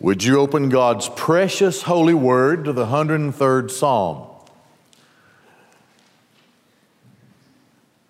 Would 0.00 0.22
you 0.22 0.38
open 0.38 0.68
God's 0.68 1.08
precious 1.08 1.82
holy 1.82 2.14
word 2.14 2.66
to 2.66 2.72
the 2.72 2.86
103rd 2.86 3.70
Psalm? 3.70 4.28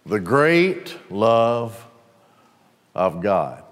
The 0.04 0.20
great 0.20 0.96
love 1.10 1.86
of 2.94 3.22
God. 3.22 3.62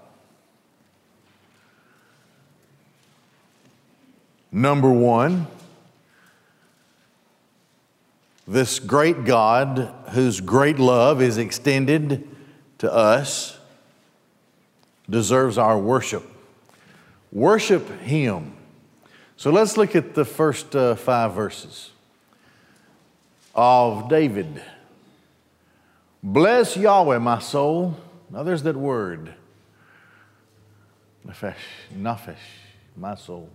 Number 4.51 4.91
one, 4.91 5.45
this 8.47 8.79
great 8.79 9.25
God, 9.25 9.93
whose 10.11 10.41
great 10.41 10.79
love 10.79 11.21
is 11.21 11.37
extended 11.37 12.27
to 12.79 12.91
us, 12.91 13.59
deserves 15.07 15.59
our 15.59 15.77
worship. 15.77 16.23
Worship 17.31 18.01
Him. 18.01 18.53
So 19.35 19.51
let's 19.51 19.77
look 19.77 19.95
at 19.95 20.15
the 20.15 20.25
first 20.25 20.75
uh, 20.75 20.95
five 20.95 21.33
verses 21.33 21.91
of 23.53 24.09
David. 24.09 24.61
Bless 26.23 26.75
Yahweh, 26.75 27.19
my 27.19 27.39
soul. 27.39 27.97
Now 28.29 28.43
there's 28.43 28.63
that 28.63 28.75
word. 28.75 29.33
Nafesh, 31.25 31.55
nafesh, 31.93 32.35
my 32.95 33.15
soul. 33.15 33.49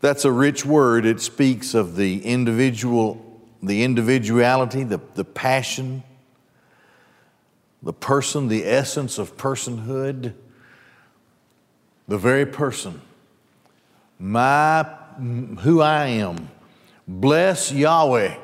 That's 0.00 0.24
a 0.24 0.32
rich 0.32 0.64
word. 0.64 1.06
It 1.06 1.20
speaks 1.20 1.74
of 1.74 1.96
the 1.96 2.24
individual, 2.24 3.40
the 3.62 3.82
individuality, 3.82 4.84
the, 4.84 5.00
the 5.14 5.24
passion, 5.24 6.02
the 7.84 7.92
person, 7.92 8.48
the 8.48 8.64
essence 8.64 9.18
of 9.18 9.36
personhood, 9.36 10.32
the 12.08 12.18
very 12.18 12.46
person, 12.46 13.00
my 14.18 14.82
who 15.60 15.80
I 15.80 16.06
am. 16.06 16.48
Bless 17.06 17.70
Yahweh, 17.70 18.36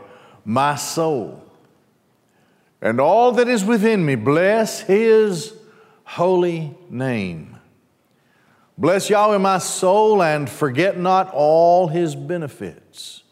my 0.45 0.77
soul, 0.77 1.43
and 2.83 3.01
all 3.01 3.33
that 3.33 3.49
is 3.49 3.65
within 3.65 4.05
me. 4.05 4.15
Bless 4.15 4.81
His 4.83 5.55
holy 6.05 6.77
name. 6.91 7.57
Bless 8.77 9.11
Yahweh, 9.11 9.39
my 9.39 9.59
soul, 9.59 10.23
and 10.23 10.49
forget 10.49 10.99
not 10.99 11.31
all 11.33 11.89
His 11.89 12.15
benefits. 12.15 13.23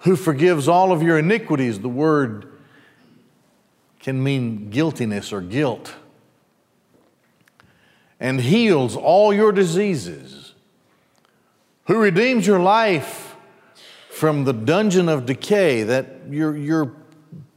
Who 0.00 0.16
forgives 0.16 0.68
all 0.68 0.92
of 0.92 1.02
your 1.02 1.18
iniquities? 1.18 1.80
The 1.80 1.88
word 1.88 2.49
can 4.00 4.22
mean 4.22 4.70
guiltiness 4.70 5.32
or 5.32 5.40
guilt, 5.40 5.94
and 8.18 8.40
heals 8.40 8.96
all 8.96 9.32
your 9.32 9.52
diseases, 9.52 10.54
who 11.84 11.98
redeems 11.98 12.46
your 12.46 12.60
life 12.60 13.36
from 14.10 14.44
the 14.44 14.52
dungeon 14.52 15.08
of 15.08 15.26
decay. 15.26 15.82
That 15.82 16.06
your, 16.30 16.56
your, 16.56 16.92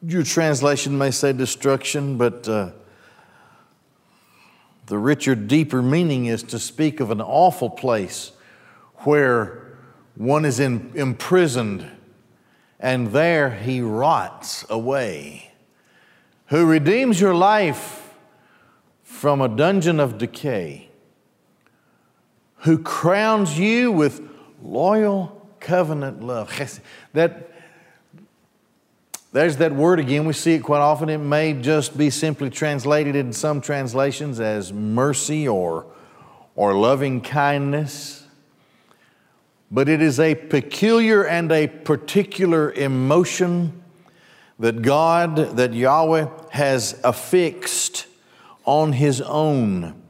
your 0.05 0.23
translation 0.23 0.97
may 0.97 1.11
say 1.11 1.33
destruction, 1.33 2.17
but 2.17 2.47
uh, 2.47 2.71
the 4.87 4.97
richer, 4.97 5.35
deeper 5.35 5.81
meaning 5.81 6.25
is 6.25 6.43
to 6.43 6.59
speak 6.59 6.99
of 6.99 7.11
an 7.11 7.21
awful 7.21 7.69
place 7.69 8.31
where 8.97 9.77
one 10.15 10.45
is 10.45 10.59
in, 10.59 10.91
imprisoned 10.95 11.89
and 12.79 13.07
there 13.07 13.49
he 13.49 13.81
rots 13.81 14.65
away 14.69 15.52
who 16.53 16.67
redeems 16.67 17.19
your 17.19 17.33
life 17.33 18.13
from 19.01 19.41
a 19.41 19.47
dungeon 19.47 19.99
of 19.99 20.19
decay, 20.19 20.87
who 22.57 22.77
crowns 22.77 23.57
you 23.57 23.91
with 23.91 24.21
loyal 24.61 25.49
covenant 25.59 26.21
love. 26.21 26.79
That, 27.13 27.51
there's 29.31 29.57
that 29.57 29.73
word 29.73 29.99
again. 29.99 30.25
We 30.25 30.33
see 30.33 30.53
it 30.53 30.59
quite 30.59 30.81
often. 30.81 31.09
It 31.09 31.17
may 31.17 31.53
just 31.53 31.97
be 31.97 32.11
simply 32.11 32.51
translated 32.51 33.15
in 33.15 33.33
some 33.33 33.59
translations 33.59 34.39
as 34.39 34.71
mercy 34.71 35.47
or, 35.47 35.87
or 36.55 36.75
loving 36.75 37.21
kindness. 37.21 38.27
But 39.71 39.89
it 39.89 40.03
is 40.03 40.19
a 40.19 40.35
peculiar 40.35 41.25
and 41.25 41.51
a 41.51 41.65
particular 41.65 42.71
emotion 42.71 43.82
that 44.59 44.81
God, 44.81 45.57
that 45.57 45.73
Yahweh 45.73 46.27
has 46.51 46.99
affixed 47.03 48.07
on 48.65 48.93
His 48.93 49.21
own, 49.21 50.01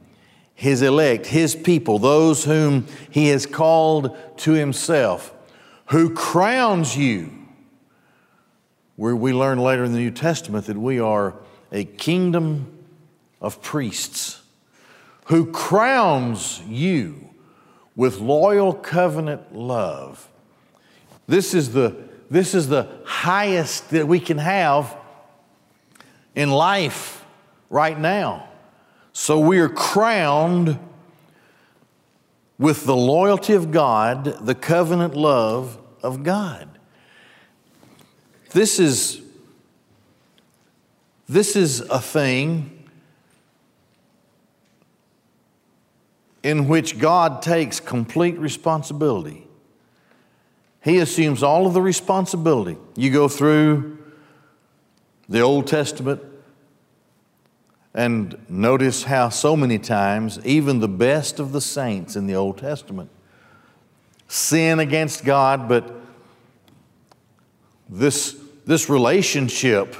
His 0.54 0.82
elect, 0.82 1.26
His 1.26 1.54
people, 1.54 1.98
those 1.98 2.44
whom 2.44 2.86
He 3.10 3.28
has 3.28 3.46
called 3.46 4.16
to 4.38 4.52
Himself, 4.52 5.32
who 5.86 6.14
crowns 6.14 6.96
you. 6.96 7.32
Where 8.96 9.16
we 9.16 9.32
learn 9.32 9.58
later 9.58 9.82
in 9.82 9.92
the 9.92 9.98
New 9.98 10.12
Testament 10.12 10.66
that 10.66 10.78
we 10.78 11.00
are 11.00 11.34
a 11.72 11.84
kingdom 11.84 12.84
of 13.40 13.60
priests, 13.60 14.40
who 15.24 15.50
crowns 15.50 16.62
you 16.68 17.30
with 17.96 18.20
loyal 18.20 18.72
covenant 18.72 19.54
love. 19.54 20.28
This 21.26 21.54
is 21.54 21.72
the 21.72 21.96
this 22.34 22.52
is 22.52 22.66
the 22.66 22.88
highest 23.04 23.90
that 23.90 24.08
we 24.08 24.18
can 24.18 24.38
have 24.38 24.96
in 26.34 26.50
life 26.50 27.24
right 27.70 27.96
now. 27.96 28.48
So 29.12 29.38
we 29.38 29.60
are 29.60 29.68
crowned 29.68 30.80
with 32.58 32.86
the 32.86 32.96
loyalty 32.96 33.52
of 33.52 33.70
God, 33.70 34.24
the 34.44 34.56
covenant 34.56 35.14
love 35.14 35.78
of 36.02 36.24
God. 36.24 36.68
This 38.50 38.80
is, 38.80 39.22
this 41.28 41.54
is 41.54 41.82
a 41.82 42.00
thing 42.00 42.88
in 46.42 46.66
which 46.66 46.98
God 46.98 47.42
takes 47.42 47.78
complete 47.78 48.36
responsibility. 48.40 49.46
He 50.84 50.98
assumes 50.98 51.42
all 51.42 51.66
of 51.66 51.72
the 51.72 51.80
responsibility. 51.80 52.76
You 52.94 53.10
go 53.10 53.26
through 53.26 53.96
the 55.30 55.40
Old 55.40 55.66
Testament 55.66 56.20
and 57.94 58.36
notice 58.50 59.04
how 59.04 59.30
so 59.30 59.56
many 59.56 59.78
times, 59.78 60.38
even 60.44 60.80
the 60.80 60.88
best 60.88 61.40
of 61.40 61.52
the 61.52 61.60
saints 61.62 62.16
in 62.16 62.26
the 62.26 62.34
Old 62.34 62.58
Testament, 62.58 63.08
sin 64.28 64.78
against 64.78 65.24
God, 65.24 65.70
but 65.70 65.90
this, 67.88 68.36
this 68.66 68.90
relationship 68.90 69.96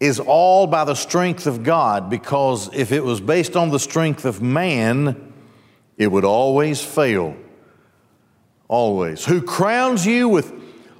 is 0.00 0.20
all 0.20 0.66
by 0.66 0.84
the 0.84 0.94
strength 0.94 1.46
of 1.46 1.62
God 1.62 2.08
because 2.08 2.74
if 2.74 2.92
it 2.92 3.04
was 3.04 3.20
based 3.20 3.56
on 3.56 3.68
the 3.68 3.78
strength 3.78 4.24
of 4.24 4.40
man, 4.40 5.34
it 5.98 6.10
would 6.10 6.24
always 6.24 6.80
fail 6.80 7.36
always, 8.68 9.24
who 9.24 9.40
crowns 9.40 10.06
you 10.06 10.28
with 10.28 10.52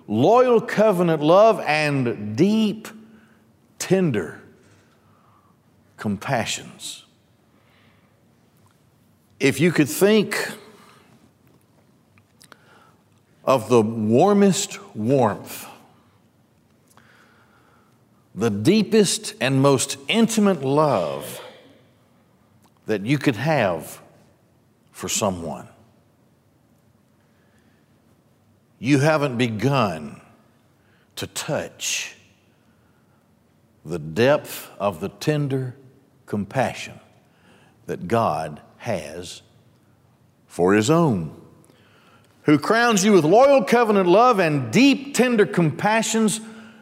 loyal 0.07 0.61
covenant 0.61 1.23
love 1.23 1.61
and 1.61 2.37
deep, 2.37 2.89
tender 3.79 4.41
compassions. 5.97 7.05
If 9.41 9.61
you 9.61 9.73
could 9.73 9.89
think 9.89 10.53
of 13.45 13.69
the 13.69 13.83
warmest 13.83 14.79
warmth, 14.95 15.67
the 18.35 18.51
deepest 18.51 19.35
and 19.41 19.63
most 19.63 19.97
intimate 20.09 20.63
love 20.63 21.41
that 22.87 23.05
you 23.05 23.19
could 23.19 23.37
have 23.37 24.01
for 24.93 25.09
someone 25.09 25.69
you 28.79 28.99
haven't 28.99 29.39
begun 29.39 30.21
to 31.17 31.27
touch 31.27 32.15
the 33.85 33.99
depth 33.99 34.71
of 34.79 35.01
the 35.01 35.09
tender 35.09 35.75
compassion 36.27 36.99
that 37.87 38.09
God 38.09 38.61
has 38.79 39.43
for 40.47 40.75
His 40.75 40.91
own, 40.91 41.41
who 42.43 42.59
crowns 42.59 43.05
you 43.05 43.13
with 43.13 43.25
loyal 43.25 43.65
covenant 43.65 44.09
love 44.09 44.39
and 44.39 44.73
deep, 44.73 45.15
tender 45.15 45.47
compassions, 45.47 46.41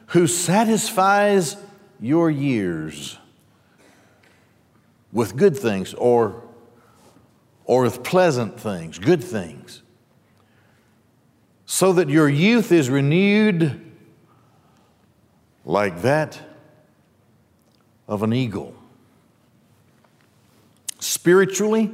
who 0.09 0.27
satisfies 0.27 1.57
your 2.01 2.31
years 2.31 3.19
with 5.13 5.37
good 5.37 5.57
things 5.57 5.95
or, 5.95 6.43
or 7.65 7.83
with 7.83 8.03
pleasant 8.03 8.59
things, 8.59 8.99
good 8.99 9.23
things 9.23 9.84
so 11.75 11.93
that 11.93 12.09
your 12.09 12.29
youth 12.29 12.71
is 12.71 12.89
renewed 12.89 13.81
like 15.65 16.03
that 16.03 16.39
of 18.07 18.23
an 18.23 18.33
eagle. 18.33 18.73
spiritually. 21.01 21.91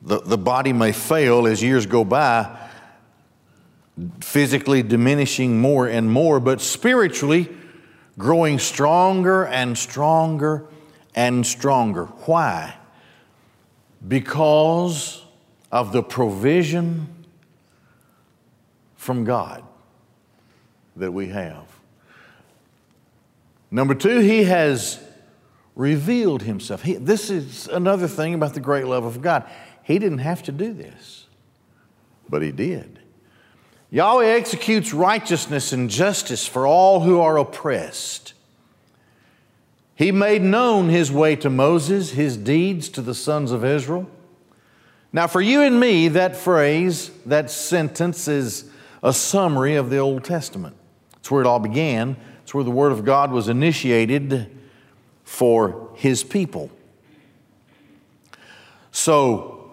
The, 0.00 0.20
the 0.20 0.38
body 0.38 0.72
may 0.72 0.92
fail 0.92 1.46
as 1.46 1.62
years 1.62 1.84
go 1.84 2.06
by, 2.06 2.58
physically 4.20 4.82
diminishing 4.82 5.60
more 5.60 5.86
and 5.86 6.10
more, 6.10 6.40
but 6.40 6.62
spiritually 6.62 7.50
growing 8.16 8.58
stronger 8.58 9.44
and 9.44 9.76
stronger 9.76 10.64
and 11.14 11.46
stronger. 11.46 12.06
Why? 12.06 12.76
Because 14.08 15.25
of 15.70 15.92
the 15.92 16.02
provision 16.02 17.08
from 18.96 19.24
God 19.24 19.62
that 20.96 21.12
we 21.12 21.28
have. 21.28 21.64
Number 23.70 23.94
two, 23.94 24.20
He 24.20 24.44
has 24.44 25.00
revealed 25.74 26.42
Himself. 26.42 26.82
He, 26.82 26.94
this 26.94 27.30
is 27.30 27.68
another 27.68 28.08
thing 28.08 28.34
about 28.34 28.54
the 28.54 28.60
great 28.60 28.86
love 28.86 29.04
of 29.04 29.20
God. 29.20 29.44
He 29.82 29.98
didn't 29.98 30.18
have 30.18 30.42
to 30.44 30.52
do 30.52 30.72
this, 30.72 31.26
but 32.28 32.42
He 32.42 32.52
did. 32.52 33.00
Yahweh 33.90 34.26
executes 34.26 34.92
righteousness 34.92 35.72
and 35.72 35.88
justice 35.88 36.46
for 36.46 36.66
all 36.66 37.00
who 37.00 37.20
are 37.20 37.38
oppressed. 37.38 38.34
He 39.94 40.12
made 40.12 40.42
known 40.42 40.90
his 40.90 41.10
way 41.10 41.36
to 41.36 41.48
Moses, 41.48 42.10
his 42.10 42.36
deeds 42.36 42.88
to 42.90 43.00
the 43.00 43.14
sons 43.14 43.52
of 43.52 43.64
Israel. 43.64 44.10
Now, 45.16 45.26
for 45.26 45.40
you 45.40 45.62
and 45.62 45.80
me, 45.80 46.08
that 46.08 46.36
phrase, 46.36 47.10
that 47.24 47.50
sentence 47.50 48.28
is 48.28 48.68
a 49.02 49.14
summary 49.14 49.76
of 49.76 49.88
the 49.88 49.96
Old 49.96 50.24
Testament. 50.24 50.76
It's 51.16 51.30
where 51.30 51.40
it 51.40 51.46
all 51.46 51.58
began, 51.58 52.18
it's 52.42 52.52
where 52.52 52.62
the 52.62 52.70
Word 52.70 52.92
of 52.92 53.02
God 53.02 53.32
was 53.32 53.48
initiated 53.48 54.54
for 55.24 55.88
his 55.94 56.22
people. 56.22 56.70
So, 58.90 59.72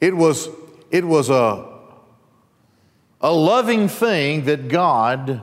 it 0.00 0.16
was, 0.16 0.48
it 0.90 1.04
was 1.04 1.28
a, 1.28 1.68
a 3.20 3.32
loving 3.34 3.86
thing 3.86 4.46
that 4.46 4.68
God 4.68 5.42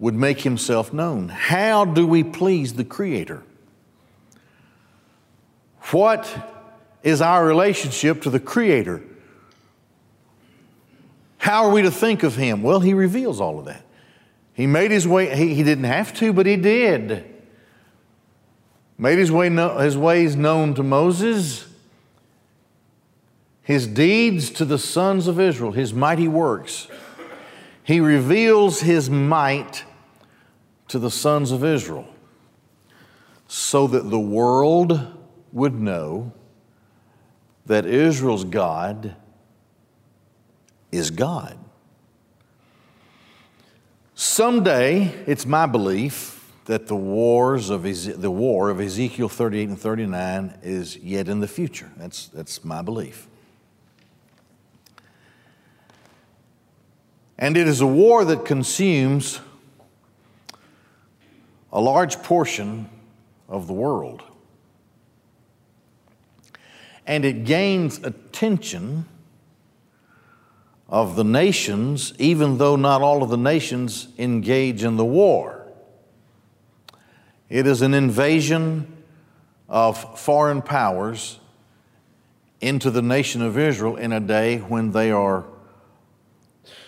would 0.00 0.14
make 0.14 0.40
himself 0.40 0.92
known. 0.92 1.28
How 1.28 1.84
do 1.84 2.04
we 2.04 2.24
please 2.24 2.74
the 2.74 2.84
Creator? 2.84 3.44
What 5.92 6.54
is 7.06 7.22
our 7.22 7.46
relationship 7.46 8.20
to 8.22 8.30
the 8.30 8.40
Creator? 8.40 9.02
How 11.38 11.64
are 11.64 11.70
we 11.70 11.82
to 11.82 11.90
think 11.90 12.22
of 12.22 12.36
Him? 12.36 12.62
Well, 12.62 12.80
He 12.80 12.92
reveals 12.92 13.40
all 13.40 13.58
of 13.58 13.64
that. 13.64 13.82
He 14.52 14.66
made 14.66 14.90
His 14.90 15.08
way, 15.08 15.34
He, 15.34 15.54
he 15.54 15.62
didn't 15.62 15.84
have 15.84 16.12
to, 16.14 16.32
but 16.32 16.44
He 16.44 16.56
did. 16.56 17.24
Made 18.98 19.18
His, 19.18 19.30
way, 19.30 19.48
his 19.50 19.96
ways 19.96 20.36
known 20.36 20.74
to 20.74 20.82
Moses 20.82 21.66
his 23.66 23.88
deeds 23.88 24.50
to 24.50 24.64
the 24.64 24.78
sons 24.78 25.26
of 25.26 25.40
Israel, 25.40 25.72
his 25.72 25.92
mighty 25.92 26.28
works. 26.28 26.86
He 27.82 27.98
reveals 27.98 28.78
his 28.78 29.10
might 29.10 29.82
to 30.86 31.00
the 31.00 31.10
sons 31.10 31.50
of 31.50 31.64
Israel 31.64 32.06
so 33.48 33.88
that 33.88 34.08
the 34.08 34.20
world 34.20 35.12
would 35.52 35.74
know 35.74 36.32
that 37.66 37.84
Israel's 37.86 38.44
God 38.44 39.16
is 40.92 41.10
God. 41.10 41.58
Someday, 44.14 45.12
it's 45.26 45.44
my 45.44 45.66
belief 45.66 46.36
that 46.64 46.86
the 46.86 46.96
wars 46.96 47.70
of 47.70 47.82
the 47.82 48.30
war 48.30 48.70
of 48.70 48.80
Ezekiel 48.80 49.28
38 49.28 49.68
and 49.68 49.80
39 49.80 50.58
is 50.62 50.96
yet 50.96 51.28
in 51.28 51.40
the 51.40 51.48
future. 51.48 51.90
That's, 51.96 52.28
that's 52.28 52.64
my 52.64 52.82
belief. 52.82 53.28
And 57.38 57.56
it 57.56 57.68
is 57.68 57.80
a 57.80 57.86
war 57.86 58.24
that 58.24 58.44
consumes 58.44 59.40
a 61.72 61.80
large 61.80 62.22
portion 62.22 62.88
of 63.48 63.66
the 63.66 63.74
world. 63.74 64.22
And 67.06 67.24
it 67.24 67.44
gains 67.44 67.98
attention 67.98 69.06
of 70.88 71.16
the 71.16 71.24
nations, 71.24 72.12
even 72.18 72.58
though 72.58 72.76
not 72.76 73.02
all 73.02 73.22
of 73.22 73.30
the 73.30 73.36
nations 73.36 74.08
engage 74.18 74.84
in 74.84 74.96
the 74.96 75.04
war. 75.04 75.66
It 77.48 77.66
is 77.66 77.82
an 77.82 77.94
invasion 77.94 78.92
of 79.68 80.18
foreign 80.18 80.62
powers 80.62 81.38
into 82.60 82.90
the 82.90 83.02
nation 83.02 83.42
of 83.42 83.58
Israel 83.58 83.96
in 83.96 84.12
a 84.12 84.20
day 84.20 84.58
when 84.58 84.92
they 84.92 85.10
are 85.10 85.44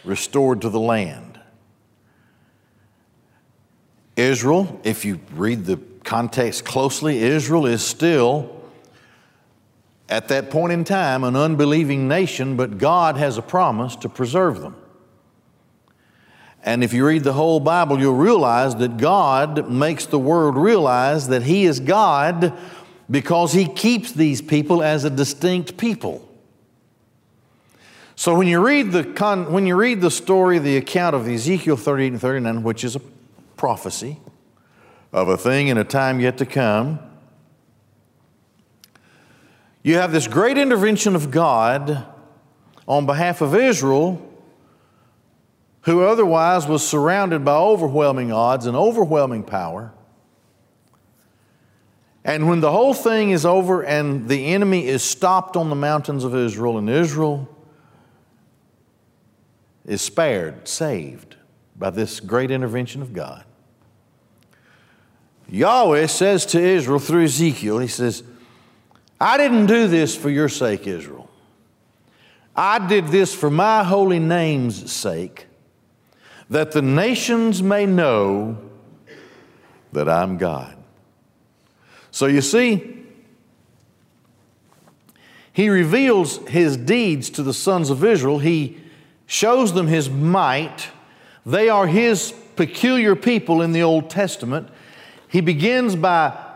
restored 0.04 0.62
to 0.62 0.70
the 0.70 0.80
land. 0.80 1.38
Israel, 4.16 4.80
if 4.82 5.04
you 5.04 5.20
read 5.32 5.64
the 5.64 5.76
context 6.02 6.64
closely, 6.64 7.18
Israel 7.18 7.66
is 7.66 7.84
still, 7.84 8.57
at 10.08 10.28
that 10.28 10.50
point 10.50 10.72
in 10.72 10.84
time, 10.84 11.22
an 11.22 11.36
unbelieving 11.36 12.08
nation, 12.08 12.56
but 12.56 12.78
God 12.78 13.16
has 13.16 13.36
a 13.36 13.42
promise 13.42 13.94
to 13.96 14.08
preserve 14.08 14.60
them. 14.60 14.76
And 16.62 16.82
if 16.82 16.92
you 16.92 17.06
read 17.06 17.24
the 17.24 17.34
whole 17.34 17.60
Bible, 17.60 17.98
you'll 17.98 18.14
realize 18.14 18.74
that 18.76 18.96
God 18.96 19.70
makes 19.70 20.06
the 20.06 20.18
world 20.18 20.56
realize 20.56 21.28
that 21.28 21.42
He 21.42 21.64
is 21.64 21.78
God 21.80 22.52
because 23.10 23.52
He 23.52 23.66
keeps 23.66 24.12
these 24.12 24.42
people 24.42 24.82
as 24.82 25.04
a 25.04 25.10
distinct 25.10 25.76
people. 25.76 26.24
So 28.16 28.36
when 28.36 28.48
you 28.48 28.64
read 28.64 28.90
the, 28.90 29.04
con, 29.04 29.52
when 29.52 29.66
you 29.66 29.76
read 29.76 30.00
the 30.00 30.10
story, 30.10 30.58
the 30.58 30.76
account 30.76 31.14
of 31.14 31.28
Ezekiel 31.28 31.76
38 31.76 32.12
and 32.12 32.20
39, 32.20 32.62
which 32.64 32.82
is 32.82 32.96
a 32.96 33.00
prophecy 33.56 34.18
of 35.12 35.28
a 35.28 35.36
thing 35.36 35.68
in 35.68 35.78
a 35.78 35.84
time 35.84 36.18
yet 36.18 36.36
to 36.38 36.46
come, 36.46 36.98
you 39.88 39.96
have 39.96 40.12
this 40.12 40.28
great 40.28 40.58
intervention 40.58 41.16
of 41.16 41.30
God 41.30 42.06
on 42.86 43.06
behalf 43.06 43.40
of 43.40 43.54
Israel, 43.54 44.22
who 45.82 46.02
otherwise 46.02 46.66
was 46.66 46.86
surrounded 46.86 47.44
by 47.44 47.56
overwhelming 47.56 48.30
odds 48.30 48.66
and 48.66 48.76
overwhelming 48.76 49.42
power. 49.42 49.94
And 52.22 52.48
when 52.48 52.60
the 52.60 52.70
whole 52.70 52.92
thing 52.92 53.30
is 53.30 53.46
over 53.46 53.82
and 53.82 54.28
the 54.28 54.48
enemy 54.48 54.86
is 54.86 55.02
stopped 55.02 55.56
on 55.56 55.70
the 55.70 55.76
mountains 55.76 56.24
of 56.24 56.34
Israel, 56.34 56.76
and 56.76 56.90
Israel 56.90 57.48
is 59.86 60.02
spared, 60.02 60.68
saved 60.68 61.36
by 61.76 61.88
this 61.88 62.20
great 62.20 62.50
intervention 62.50 63.00
of 63.00 63.14
God. 63.14 63.44
Yahweh 65.48 66.06
says 66.08 66.44
to 66.46 66.60
Israel 66.60 66.98
through 66.98 67.24
Ezekiel, 67.24 67.78
He 67.78 67.88
says, 67.88 68.22
I 69.20 69.36
didn't 69.36 69.66
do 69.66 69.88
this 69.88 70.16
for 70.16 70.30
your 70.30 70.48
sake, 70.48 70.86
Israel. 70.86 71.28
I 72.54 72.86
did 72.86 73.08
this 73.08 73.34
for 73.34 73.50
my 73.50 73.84
holy 73.84 74.18
name's 74.18 74.90
sake, 74.92 75.46
that 76.50 76.72
the 76.72 76.82
nations 76.82 77.62
may 77.62 77.86
know 77.86 78.58
that 79.92 80.08
I'm 80.08 80.38
God. 80.38 80.76
So 82.10 82.26
you 82.26 82.40
see, 82.40 83.04
He 85.52 85.68
reveals 85.68 86.38
His 86.48 86.76
deeds 86.76 87.30
to 87.30 87.42
the 87.42 87.54
sons 87.54 87.90
of 87.90 88.04
Israel. 88.04 88.38
He 88.38 88.78
shows 89.28 89.74
them 89.74 89.86
his 89.86 90.10
might. 90.10 90.88
They 91.46 91.68
are 91.68 91.86
his 91.86 92.32
peculiar 92.56 93.14
people 93.14 93.62
in 93.62 93.72
the 93.72 93.82
Old 93.82 94.10
Testament. 94.10 94.68
He 95.28 95.40
begins 95.40 95.94
by 95.94 96.47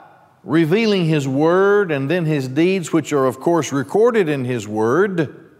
revealing 0.44 1.06
his 1.06 1.26
word 1.26 1.90
and 1.90 2.10
then 2.10 2.24
his 2.24 2.48
deeds, 2.48 2.92
which 2.92 3.12
are, 3.12 3.26
of 3.26 3.40
course, 3.40 3.72
recorded 3.72 4.28
in 4.28 4.44
his 4.44 4.66
word. 4.66 5.50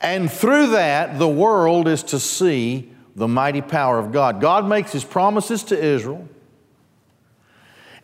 And 0.00 0.30
through 0.30 0.70
that, 0.70 1.18
the 1.18 1.28
world 1.28 1.88
is 1.88 2.02
to 2.04 2.18
see 2.18 2.92
the 3.16 3.28
mighty 3.28 3.60
power 3.60 3.98
of 3.98 4.12
God. 4.12 4.40
God 4.40 4.66
makes 4.66 4.92
his 4.92 5.04
promises 5.04 5.62
to 5.64 5.82
Israel, 5.82 6.28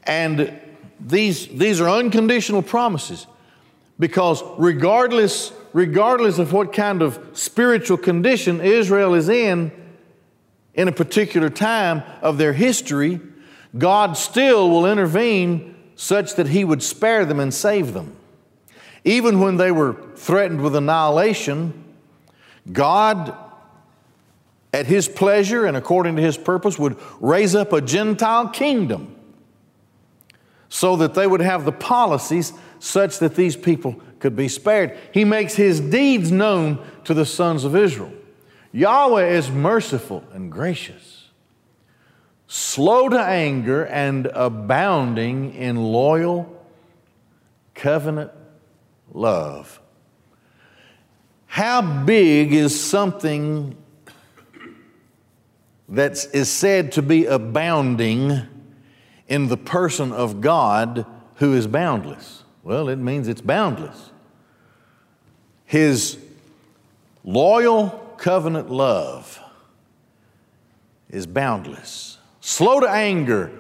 and 0.05 0.59
these, 0.99 1.47
these 1.49 1.81
are 1.81 1.89
unconditional 1.89 2.63
promises 2.63 3.27
because 3.99 4.43
regardless 4.59 5.53
regardless 5.73 6.39
of 6.39 6.53
what 6.53 6.73
kind 6.73 7.03
of 7.03 7.19
spiritual 7.33 7.97
condition 7.97 8.61
Israel 8.61 9.15
is 9.15 9.29
in, 9.29 9.71
in 10.75 10.89
a 10.89 10.93
particular 10.93 11.49
time 11.49 12.03
of 12.23 12.39
their 12.39 12.53
history, 12.53 13.21
God 13.77 14.17
still 14.17 14.69
will 14.71 14.87
intervene 14.87 15.77
such 15.97 16.35
that 16.35 16.49
He 16.49 16.65
would 16.65 16.83
spare 16.83 17.25
them 17.25 17.41
and 17.41 17.53
save 17.53 17.93
them. 17.93 18.17
Even 19.05 19.41
when 19.41 19.57
they 19.57 19.71
were 19.71 19.97
threatened 20.17 20.61
with 20.61 20.77
annihilation, 20.77 21.85
God, 22.71 23.35
at 24.73 24.87
His 24.87 25.09
pleasure 25.09 25.67
and 25.67 25.77
according 25.77 26.17
to 26.17 26.23
His 26.23 26.37
purpose, 26.37 26.79
would 26.79 26.97
raise 27.21 27.55
up 27.55 27.73
a 27.73 27.81
Gentile 27.81 28.49
kingdom 28.49 29.17
so 30.69 30.97
that 30.97 31.15
they 31.15 31.27
would 31.27 31.41
have 31.41 31.65
the 31.65 31.73
policies 31.73 32.53
such 32.79 33.19
that 33.19 33.35
these 33.35 33.57
people 33.57 34.01
could 34.21 34.37
be 34.37 34.49
spared. 34.49 34.97
He 35.13 35.25
makes 35.25 35.55
his 35.55 35.81
deeds 35.81 36.31
known 36.31 36.79
to 37.05 37.13
the 37.13 37.27
sons 37.27 37.65
of 37.65 37.77
Israel. 37.77 38.13
Yahweh 38.73 39.27
is 39.27 39.51
merciful 39.51 40.25
and 40.33 40.51
gracious, 40.51 41.20
slow 42.53 43.09
to 43.09 43.21
anger, 43.21 43.85
and 43.85 44.27
abounding 44.27 45.55
in 45.55 45.77
loyal 45.77 46.53
covenant 47.77 48.33
love. 49.13 49.81
How 51.47 51.81
big 51.81 52.53
is 52.53 52.79
something 52.79 53.77
that 55.91 56.27
is 56.35 56.51
said 56.51 56.91
to 56.93 57.03
be 57.03 57.25
abounding 57.27 58.41
in 59.29 59.47
the 59.47 59.57
person 59.57 60.11
of 60.11 60.41
God 60.41 61.07
who 61.37 61.55
is 61.55 61.69
boundless? 61.69 62.43
Well, 62.65 62.89
it 62.89 62.97
means 62.97 63.29
it's 63.29 63.41
boundless. 63.41 64.11
His 65.67 66.19
loyal 67.23 67.91
covenant 68.17 68.71
love 68.71 69.39
is 71.09 71.29
boundless, 71.29 72.19
slow 72.51 72.81
to 72.81 72.89
anger, 72.89 73.51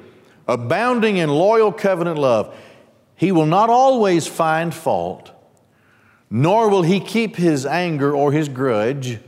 abounding 0.48 1.16
in 1.16 1.28
loyal 1.30 1.72
covenant 1.72 2.18
love. 2.18 2.54
He 3.16 3.32
will 3.32 3.46
not 3.46 3.70
always 3.70 4.26
find 4.26 4.74
fault, 4.74 5.30
nor 6.30 6.68
will 6.68 6.82
he 6.82 7.00
keep 7.00 7.36
his 7.36 7.66
anger 7.66 8.14
or 8.14 8.32
his 8.32 8.48
grudge 8.48 9.18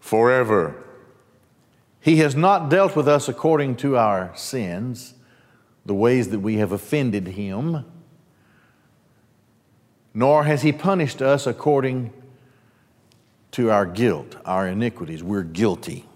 forever. 0.00 0.82
He 2.00 2.16
has 2.16 2.36
not 2.36 2.68
dealt 2.68 2.94
with 2.94 3.08
us 3.08 3.28
according 3.28 3.76
to 3.76 3.96
our 3.96 4.30
sins, 4.36 5.14
the 5.86 5.94
ways 5.94 6.28
that 6.28 6.40
we 6.40 6.56
have 6.56 6.72
offended 6.72 7.28
him 7.28 7.84
nor 10.14 10.44
has 10.44 10.62
he 10.62 10.72
punished 10.72 11.20
us 11.20 11.46
according 11.46 12.12
to 13.50 13.70
our 13.70 13.84
guilt, 13.84 14.36
our 14.44 14.68
iniquities. 14.68 15.22
We're 15.22 15.42
guilty. 15.42 16.06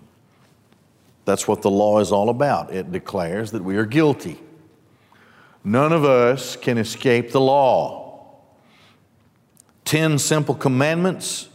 That's 1.29 1.47
what 1.47 1.61
the 1.61 1.71
law 1.71 1.99
is 1.99 2.11
all 2.11 2.31
about. 2.31 2.73
It 2.73 2.91
declares 2.91 3.51
that 3.51 3.63
we 3.63 3.77
are 3.77 3.85
guilty. 3.85 4.41
None 5.63 5.93
of 5.93 6.03
us 6.03 6.57
can 6.57 6.79
escape 6.79 7.33
the 7.33 7.41
law. 7.41 8.39
Ten 9.85 10.19
simple 10.19 10.55
commandments, 10.55 11.51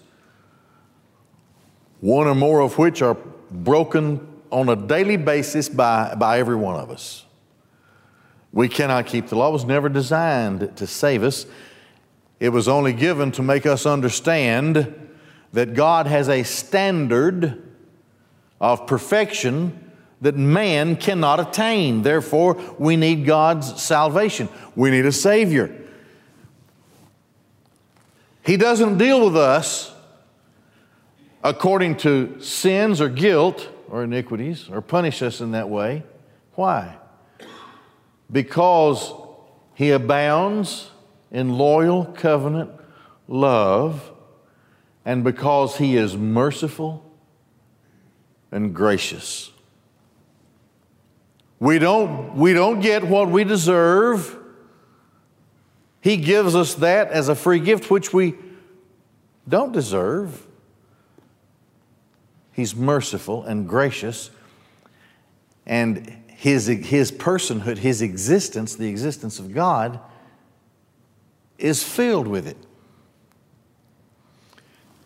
one 2.02 2.28
or 2.28 2.36
more 2.36 2.60
of 2.60 2.78
which 2.78 3.02
are 3.02 3.18
broken 3.50 4.28
on 4.52 4.70
a 4.70 4.76
daily 4.76 5.18
basis 5.18 5.70
by, 5.70 6.14
by 6.14 6.38
every 6.38 6.56
one 6.56 6.76
of 6.76 6.92
us. 6.92 7.26
We 8.52 8.70
cannot 8.70 9.08
keep 9.08 9.30
the 9.30 9.36
law. 9.36 9.50
It 9.50 9.54
was 9.54 9.66
never 9.66 9.90
designed 9.90 10.78
to 10.78 10.86
save 10.86 11.24
us. 11.24 11.48
It 12.40 12.50
was 12.50 12.68
only 12.68 12.94
given 12.94 13.32
to 13.32 13.42
make 13.42 13.66
us 13.66 13.88
understand 13.88 14.94
that 15.52 15.74
God 15.74 16.06
has 16.06 16.30
a 16.30 16.44
standard 16.44 17.73
of 18.64 18.88
perfection 18.88 19.92
that 20.22 20.38
man 20.38 20.96
cannot 20.96 21.38
attain. 21.38 22.02
Therefore, 22.02 22.56
we 22.80 22.96
need 22.96 23.26
God's 23.26 23.84
salvation. 23.84 24.48
We 24.74 24.90
need 24.90 25.06
a 25.06 25.12
Savior. 25.12 25.76
He 28.46 28.56
doesn't 28.56 28.98
deal 28.98 29.26
with 29.26 29.36
us 29.36 29.94
according 31.44 31.98
to 31.98 32.40
sins 32.40 33.02
or 33.02 33.10
guilt 33.10 33.70
or 33.90 34.06
iniquities 34.06 34.70
or 34.70 34.82
punish 34.82 35.22
us 35.22 35.42
in 35.42 35.52
that 35.52 35.68
way. 35.68 36.04
Why? 36.56 36.96
Because 38.32 39.12
He 39.76 39.92
abounds 39.92 40.90
in 41.32 41.58
loyal 41.58 42.06
covenant 42.06 42.72
love, 43.28 44.10
and 45.04 45.22
because 45.26 45.78
He 45.78 45.98
is 45.98 46.16
merciful 46.16 47.03
and 48.54 48.74
gracious. 48.74 49.52
We 51.60 51.80
don't, 51.80 52.36
we 52.36 52.54
don't 52.54 52.80
get 52.80 53.04
what 53.04 53.30
we 53.30 53.44
deserve. 53.44 54.38
He 56.02 56.18
gives 56.18 56.56
us 56.56 56.76
that 56.76 57.10
as 57.10 57.30
a 57.30 57.36
free 57.36 57.60
gift, 57.60 57.90
which 57.90 58.14
we 58.14 58.36
don't 59.48 59.72
deserve. 59.72 60.46
He's 62.52 62.76
merciful 62.76 63.44
and 63.44 63.68
gracious, 63.68 64.30
and 65.66 66.22
his, 66.28 66.68
his 66.68 67.12
personhood, 67.12 67.78
his 67.78 68.02
existence, 68.02 68.76
the 68.76 68.90
existence 68.90 69.40
of 69.40 69.54
God, 69.54 70.00
is 71.58 71.82
filled 71.82 72.28
with 72.28 72.46
it. 72.46 72.58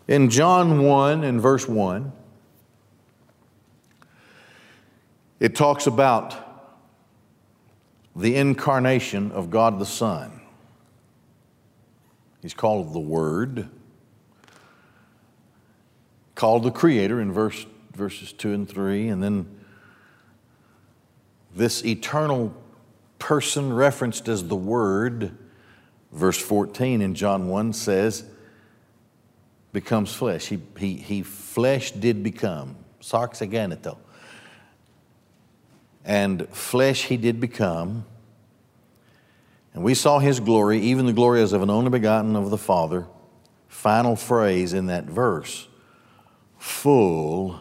In 0.07 0.29
John 0.29 0.83
1 0.83 1.23
and 1.23 1.39
verse 1.39 1.67
1, 1.67 2.11
it 5.39 5.55
talks 5.55 5.87
about 5.87 6.35
the 8.15 8.35
incarnation 8.35 9.31
of 9.31 9.49
God 9.49 9.79
the 9.79 9.85
Son. 9.85 10.41
He's 12.41 12.53
called 12.53 12.93
the 12.93 12.99
Word, 12.99 13.69
called 16.35 16.63
the 16.63 16.71
Creator 16.71 17.21
in 17.21 17.31
verse, 17.31 17.65
verses 17.93 18.33
2 18.33 18.53
and 18.53 18.69
3, 18.69 19.09
and 19.09 19.21
then 19.21 19.59
this 21.55 21.83
eternal 21.85 22.53
person 23.19 23.73
referenced 23.73 24.27
as 24.27 24.47
the 24.47 24.55
Word 24.55 25.37
Verse 26.11 26.37
14 26.37 27.01
in 27.01 27.13
John 27.15 27.47
1 27.47 27.73
says, 27.73 28.23
becomes 29.73 30.13
flesh. 30.13 30.47
He, 30.47 30.59
he, 30.77 30.95
he 30.95 31.21
flesh 31.21 31.91
did 31.91 32.23
become. 32.23 32.75
Sarx 33.01 33.47
egeneto. 33.47 33.97
And 36.07 36.47
flesh 36.49 37.03
he 37.03 37.17
did 37.17 37.39
become. 37.41 38.05
And 39.73 39.83
we 39.83 39.93
saw 39.93 40.19
his 40.19 40.39
glory, 40.39 40.79
even 40.79 41.05
the 41.05 41.13
glory 41.13 41.41
as 41.41 41.51
of 41.53 41.61
an 41.61 41.69
only 41.69 41.91
begotten 41.91 42.35
of 42.35 42.49
the 42.49 42.57
Father. 42.57 43.05
Final 43.67 44.15
phrase 44.15 44.73
in 44.73 44.87
that 44.87 45.03
verse 45.03 45.67
full 46.57 47.59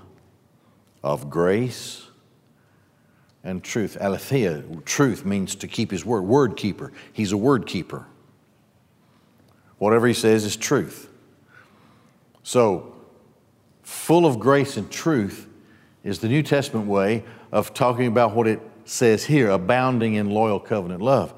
of 1.02 1.28
grace 1.28 2.08
and 3.44 3.62
truth. 3.62 3.96
Aletheia, 4.00 4.62
truth 4.84 5.24
means 5.24 5.54
to 5.56 5.68
keep 5.68 5.90
his 5.90 6.04
word, 6.04 6.22
word 6.22 6.56
keeper. 6.56 6.92
He's 7.12 7.32
a 7.32 7.36
word 7.36 7.66
keeper. 7.66 8.06
Whatever 9.78 10.06
he 10.06 10.14
says 10.14 10.44
is 10.44 10.56
truth. 10.56 11.10
So, 12.42 12.94
full 13.82 14.24
of 14.24 14.38
grace 14.38 14.76
and 14.76 14.90
truth 14.90 15.48
is 16.02 16.20
the 16.20 16.28
New 16.28 16.42
Testament 16.42 16.86
way 16.86 17.24
of 17.52 17.74
talking 17.74 18.06
about 18.06 18.34
what 18.34 18.46
it 18.46 18.60
says 18.84 19.24
here 19.24 19.50
abounding 19.50 20.14
in 20.14 20.30
loyal 20.30 20.60
covenant 20.60 21.02
love. 21.02 21.34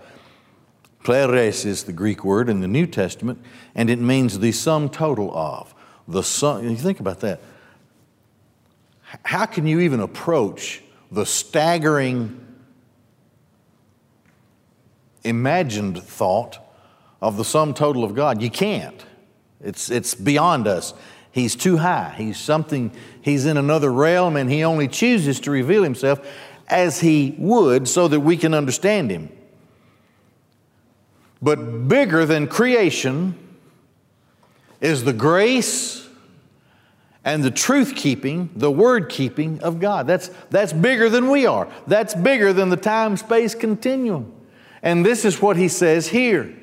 Pleres 1.04 1.64
is 1.64 1.84
the 1.84 1.92
Greek 1.92 2.24
word 2.24 2.48
in 2.48 2.60
the 2.60 2.68
New 2.68 2.86
Testament, 2.86 3.42
and 3.74 3.88
it 3.88 3.98
means 3.98 4.38
the 4.38 4.52
sum 4.52 4.88
total 4.88 5.36
of. 5.36 5.74
The 6.06 6.22
sum, 6.22 6.68
you 6.68 6.76
think 6.76 7.00
about 7.00 7.20
that. 7.20 7.40
How 9.24 9.46
can 9.46 9.66
you 9.66 9.80
even 9.80 10.00
approach 10.00 10.82
the 11.10 11.24
staggering 11.24 12.44
imagined 15.24 16.02
thought 16.02 16.58
of 17.20 17.36
the 17.36 17.44
sum 17.44 17.74
total 17.74 18.04
of 18.04 18.14
God. 18.14 18.42
You 18.42 18.50
can't. 18.50 19.04
It's, 19.60 19.90
it's 19.90 20.14
beyond 20.14 20.66
us. 20.66 20.94
He's 21.32 21.54
too 21.54 21.76
high. 21.76 22.14
He's 22.16 22.38
something, 22.38 22.90
he's 23.20 23.46
in 23.46 23.56
another 23.56 23.92
realm, 23.92 24.36
and 24.36 24.50
he 24.50 24.64
only 24.64 24.88
chooses 24.88 25.40
to 25.40 25.50
reveal 25.50 25.82
himself 25.82 26.26
as 26.68 27.00
he 27.00 27.34
would 27.38 27.88
so 27.88 28.08
that 28.08 28.20
we 28.20 28.36
can 28.36 28.54
understand 28.54 29.10
him. 29.10 29.30
But 31.40 31.88
bigger 31.88 32.26
than 32.26 32.48
creation 32.48 33.38
is 34.80 35.04
the 35.04 35.12
grace 35.12 36.08
and 37.24 37.44
the 37.44 37.50
truth 37.50 37.94
keeping, 37.94 38.50
the 38.56 38.70
word 38.70 39.08
keeping 39.08 39.60
of 39.60 39.80
God. 39.80 40.06
That's, 40.06 40.28
that's 40.50 40.72
bigger 40.72 41.08
than 41.08 41.28
we 41.28 41.46
are. 41.46 41.68
That's 41.86 42.14
bigger 42.14 42.52
than 42.52 42.70
the 42.70 42.76
time 42.76 43.16
space 43.16 43.54
continuum. 43.54 44.32
And 44.82 45.04
this 45.04 45.24
is 45.24 45.42
what 45.42 45.56
he 45.56 45.68
says 45.68 46.08
here 46.08 46.54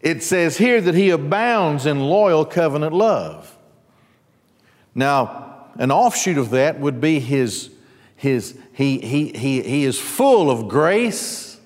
it 0.00 0.22
says 0.22 0.58
here 0.58 0.80
that 0.80 0.94
he 0.94 1.10
abounds 1.10 1.86
in 1.86 2.00
loyal 2.00 2.44
covenant 2.44 2.92
love. 2.92 3.56
Now, 4.94 5.66
an 5.76 5.90
offshoot 5.90 6.38
of 6.38 6.50
that 6.50 6.80
would 6.80 7.00
be 7.00 7.20
his, 7.20 7.70
his 8.16 8.58
he, 8.72 8.98
he, 8.98 9.32
he, 9.32 9.62
he 9.62 9.84
is 9.84 9.98
full 9.98 10.50
of 10.50 10.68
grace 10.68 11.60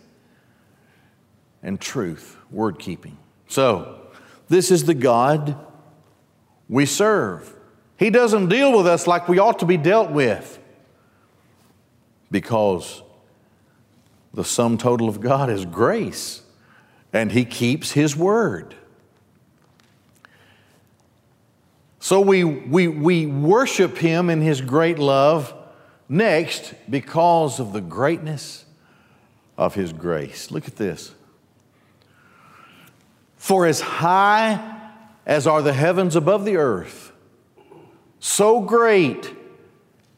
and 1.62 1.80
truth, 1.80 2.36
word 2.50 2.78
keeping. 2.78 3.16
So, 3.48 4.00
this 4.48 4.70
is 4.70 4.84
the 4.84 4.94
God 4.94 5.56
we 6.68 6.84
serve. 6.84 7.54
He 7.96 8.10
doesn't 8.10 8.48
deal 8.48 8.76
with 8.76 8.86
us 8.86 9.06
like 9.06 9.28
we 9.28 9.38
ought 9.38 9.60
to 9.60 9.66
be 9.66 9.76
dealt 9.76 10.10
with 10.10 10.58
because 12.30 13.02
the 14.34 14.44
sum 14.44 14.76
total 14.76 15.08
of 15.08 15.20
God 15.20 15.50
is 15.50 15.64
grace, 15.64 16.41
and 17.12 17.32
He 17.32 17.44
keeps 17.44 17.92
His 17.92 18.16
word. 18.16 18.74
So 22.00 22.20
we, 22.20 22.42
we, 22.42 22.88
we 22.88 23.26
worship 23.26 23.98
Him 23.98 24.28
in 24.28 24.40
His 24.40 24.60
great 24.60 24.98
love 24.98 25.54
next 26.08 26.74
because 26.90 27.60
of 27.60 27.72
the 27.72 27.80
greatness 27.80 28.64
of 29.56 29.74
His 29.74 29.92
grace. 29.92 30.50
Look 30.50 30.66
at 30.66 30.76
this. 30.76 31.14
For 33.36 33.66
as 33.66 33.80
high 33.80 34.80
as 35.26 35.46
are 35.46 35.62
the 35.62 35.72
heavens 35.72 36.16
above 36.16 36.44
the 36.44 36.56
earth, 36.56 37.12
so 38.18 38.60
great 38.60 39.34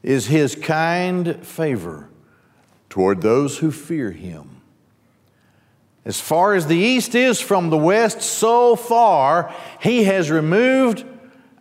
is 0.03 0.27
His 0.27 0.55
kind 0.55 1.45
favor 1.45 2.09
toward 2.89 3.23
those 3.23 3.59
who 3.59 3.71
fear 3.71 4.11
Him. 4.11 4.54
As 6.05 6.21
far 6.21 6.55
as 6.55 6.67
the 6.67 6.77
east 6.77 7.15
is 7.15 7.41
from 7.41 7.71
the 7.71 7.79
west, 7.79 8.21
so 8.21 8.77
far 8.77 9.55
He 9.81 10.05
has 10.05 10.31
removed 10.31 11.05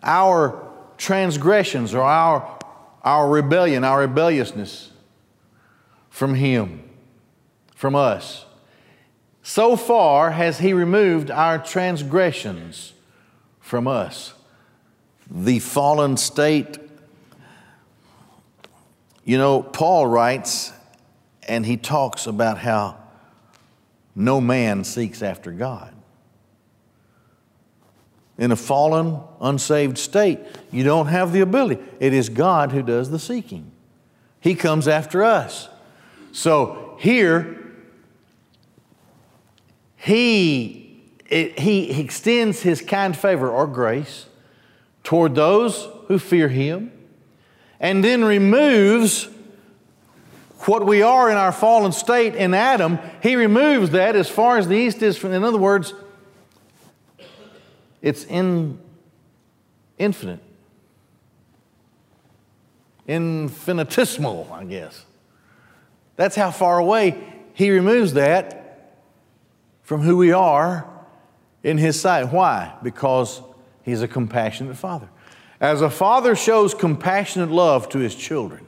our 0.01 0.67
transgressions 0.97 1.93
or 1.93 2.01
our, 2.01 2.59
our 3.03 3.29
rebellion, 3.29 3.83
our 3.83 4.01
rebelliousness 4.01 4.91
from 6.09 6.35
Him, 6.35 6.83
from 7.75 7.95
us. 7.95 8.45
So 9.43 9.75
far 9.75 10.31
has 10.31 10.59
He 10.59 10.73
removed 10.73 11.31
our 11.31 11.57
transgressions 11.57 12.93
from 13.59 13.87
us. 13.87 14.33
The 15.29 15.59
fallen 15.59 16.17
state, 16.17 16.77
you 19.23 19.37
know, 19.37 19.63
Paul 19.63 20.07
writes 20.07 20.73
and 21.47 21.65
he 21.65 21.77
talks 21.77 22.27
about 22.27 22.57
how 22.57 22.97
no 24.15 24.39
man 24.39 24.83
seeks 24.83 25.21
after 25.21 25.51
God 25.51 25.93
in 28.37 28.51
a 28.51 28.55
fallen, 28.55 29.19
unsaved 29.39 29.97
state, 29.97 30.39
you 30.71 30.83
don't 30.83 31.07
have 31.07 31.31
the 31.31 31.41
ability. 31.41 31.81
It 31.99 32.13
is 32.13 32.29
God 32.29 32.71
who 32.71 32.81
does 32.81 33.09
the 33.09 33.19
seeking. 33.19 33.71
He 34.39 34.55
comes 34.55 34.87
after 34.87 35.23
us. 35.23 35.69
So 36.31 36.97
here, 36.99 37.57
he, 39.95 41.01
it, 41.29 41.59
he 41.59 42.01
extends 42.01 42.61
his 42.61 42.81
kind 42.81 43.15
favor 43.15 43.49
or 43.49 43.67
grace 43.67 44.25
toward 45.03 45.35
those 45.35 45.87
who 46.07 46.17
fear 46.17 46.49
him 46.49 46.91
and 47.79 48.03
then 48.03 48.23
removes 48.23 49.29
what 50.67 50.85
we 50.85 51.01
are 51.01 51.29
in 51.29 51.37
our 51.37 51.51
fallen 51.51 51.91
state 51.91 52.35
in 52.35 52.53
Adam. 52.53 52.99
He 53.21 53.35
removes 53.35 53.91
that 53.91 54.15
as 54.15 54.29
far 54.29 54.57
as 54.57 54.67
the 54.67 54.75
east 54.75 55.01
is 55.01 55.17
from, 55.17 55.33
in 55.33 55.43
other 55.43 55.57
words, 55.57 55.93
it's 58.01 58.25
in, 58.25 58.79
infinite, 59.97 60.41
infinitesimal, 63.07 64.49
I 64.51 64.65
guess. 64.65 65.05
That's 66.15 66.35
how 66.35 66.51
far 66.51 66.77
away 66.77 67.33
he 67.53 67.71
removes 67.71 68.13
that 68.13 68.99
from 69.83 70.01
who 70.01 70.17
we 70.17 70.31
are 70.31 70.89
in 71.63 71.77
his 71.77 71.99
sight. 71.99 72.25
Why? 72.25 72.75
Because 72.83 73.41
he's 73.83 74.01
a 74.01 74.07
compassionate 74.07 74.77
father. 74.77 75.09
As 75.59 75.81
a 75.81 75.89
father 75.89 76.35
shows 76.35 76.73
compassionate 76.73 77.49
love 77.49 77.87
to 77.89 77.99
his 77.99 78.15
children, 78.15 78.67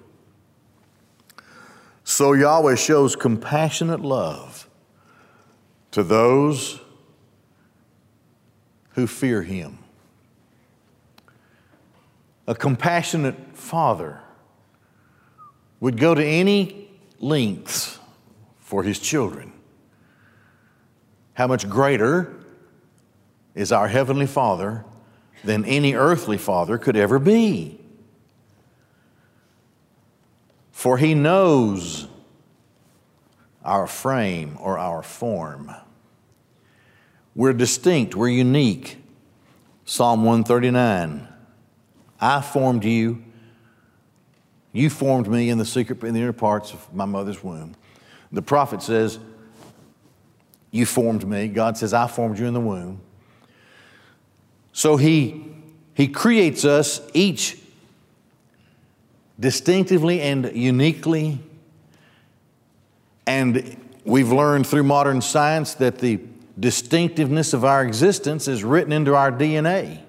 so 2.05 2.33
Yahweh 2.33 2.75
shows 2.75 3.15
compassionate 3.15 4.01
love 4.01 4.69
to 5.89 6.03
those 6.03 6.79
who 8.91 9.07
fear 9.07 9.41
him. 9.41 9.79
A 12.47 12.53
compassionate 12.53 13.35
father 13.57 14.21
would 15.79 15.99
go 15.99 16.13
to 16.13 16.23
any 16.23 16.89
lengths 17.19 17.97
for 18.59 18.83
his 18.83 18.99
children. 18.99 19.51
How 21.33 21.47
much 21.47 21.67
greater 21.67 22.33
is 23.55 23.71
our 23.71 23.87
Heavenly 23.87 24.27
Father 24.27 24.85
than 25.43 25.65
any 25.65 25.95
earthly 25.95 26.37
father 26.37 26.77
could 26.77 26.95
ever 26.95 27.17
be? 27.17 27.81
For 30.85 30.99
he 30.99 31.15
knows 31.15 32.07
our 33.63 33.87
frame 33.87 34.55
or 34.59 34.77
our 34.77 35.01
form. 35.01 35.73
We're 37.33 37.53
distinct, 37.53 38.13
we're 38.13 38.29
unique. 38.29 38.97
Psalm 39.85 40.23
139 40.23 41.27
I 42.21 42.39
formed 42.39 42.85
you, 42.85 43.23
you 44.73 44.91
formed 44.91 45.27
me 45.27 45.49
in 45.49 45.57
the 45.57 45.65
secret, 45.65 46.03
in 46.03 46.13
the 46.13 46.21
inner 46.21 46.31
parts 46.31 46.71
of 46.71 46.93
my 46.93 47.05
mother's 47.05 47.43
womb. 47.43 47.73
The 48.31 48.43
prophet 48.43 48.83
says, 48.83 49.17
You 50.69 50.85
formed 50.85 51.27
me. 51.27 51.47
God 51.47 51.79
says, 51.79 51.95
I 51.95 52.05
formed 52.05 52.37
you 52.37 52.45
in 52.45 52.53
the 52.53 52.61
womb. 52.61 53.01
So 54.71 54.97
he, 54.97 55.45
he 55.95 56.07
creates 56.09 56.63
us 56.63 57.01
each 57.15 57.57
distinctively 59.39 60.21
and 60.21 60.51
uniquely. 60.55 61.39
And 63.27 63.77
we've 64.03 64.31
learned 64.31 64.67
through 64.67 64.83
modern 64.83 65.21
science 65.21 65.73
that 65.75 65.99
the 65.99 66.19
distinctiveness 66.59 67.53
of 67.53 67.65
our 67.65 67.83
existence 67.83 68.47
is 68.47 68.63
written 68.63 68.91
into 68.91 69.15
our 69.15 69.31
DNA. 69.31 70.01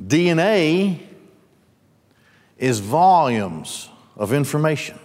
DNA 0.00 1.00
is 2.56 2.78
volumes 2.78 3.88
of 4.16 4.32
information, 4.32 4.98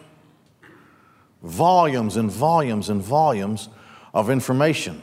volumes 1.42 2.16
and 2.16 2.32
volumes 2.32 2.90
and 2.90 3.02
volumes 3.02 3.70
of 4.14 4.30
information. 4.30 5.02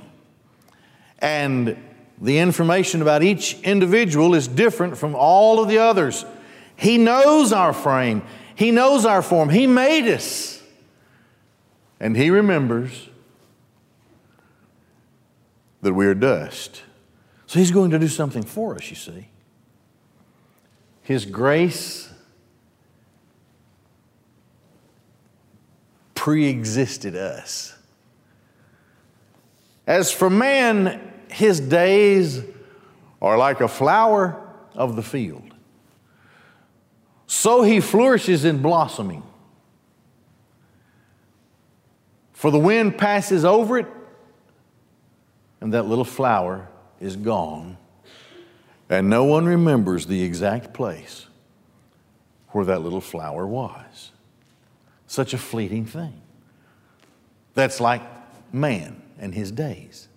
And 1.18 1.76
the 2.20 2.38
information 2.38 3.00
about 3.02 3.22
each 3.22 3.60
individual 3.62 4.34
is 4.34 4.46
different 4.46 4.98
from 4.98 5.14
all 5.14 5.60
of 5.60 5.68
the 5.68 5.78
others. 5.78 6.24
He 6.76 6.98
knows 6.98 7.52
our 7.52 7.72
frame, 7.72 8.22
He 8.54 8.70
knows 8.70 9.04
our 9.04 9.22
form, 9.22 9.48
He 9.48 9.66
made 9.66 10.12
us 10.12 10.60
and 12.00 12.16
He 12.16 12.30
remembers 12.30 13.08
that 15.82 15.92
we 15.92 16.06
are 16.06 16.14
dust. 16.14 16.82
So 17.46 17.58
He's 17.58 17.70
going 17.70 17.90
to 17.90 17.98
do 17.98 18.08
something 18.08 18.42
for 18.42 18.74
us, 18.74 18.88
you 18.90 18.96
see. 18.96 19.28
His 21.02 21.26
grace 21.26 22.10
pre 26.14 26.46
existed 26.46 27.16
us. 27.16 27.76
As 29.86 30.12
for 30.12 30.30
man, 30.30 31.09
his 31.32 31.60
days 31.60 32.42
are 33.22 33.36
like 33.36 33.60
a 33.60 33.68
flower 33.68 34.40
of 34.74 34.96
the 34.96 35.02
field. 35.02 35.54
So 37.26 37.62
he 37.62 37.80
flourishes 37.80 38.44
in 38.44 38.60
blossoming. 38.60 39.22
For 42.32 42.50
the 42.50 42.58
wind 42.58 42.98
passes 42.98 43.44
over 43.44 43.78
it, 43.78 43.86
and 45.60 45.72
that 45.74 45.86
little 45.86 46.04
flower 46.04 46.68
is 47.00 47.16
gone, 47.16 47.76
and 48.88 49.08
no 49.10 49.24
one 49.24 49.44
remembers 49.44 50.06
the 50.06 50.22
exact 50.22 50.72
place 50.72 51.26
where 52.48 52.64
that 52.64 52.80
little 52.80 53.00
flower 53.00 53.46
was. 53.46 54.10
Such 55.06 55.34
a 55.34 55.38
fleeting 55.38 55.86
thing. 55.86 56.20
That's 57.54 57.80
like 57.80 58.02
man 58.52 59.02
and 59.18 59.34
his 59.34 59.52
days. 59.52 60.08